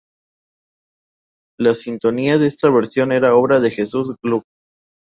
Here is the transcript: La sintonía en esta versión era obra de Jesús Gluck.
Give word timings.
La 1.59 1.75
sintonía 1.75 2.33
en 2.33 2.41
esta 2.41 2.71
versión 2.71 3.11
era 3.11 3.35
obra 3.35 3.59
de 3.59 3.69
Jesús 3.69 4.15
Gluck. 4.23 4.43